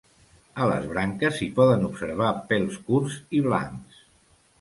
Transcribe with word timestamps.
A 0.63 0.67
les 0.69 0.85
branques 0.93 1.35
s'hi 1.39 1.47
poden 1.59 1.85
observar 1.89 2.31
pèls 2.53 2.79
curts 2.89 3.19
i 3.41 3.43
blancs. 3.49 4.01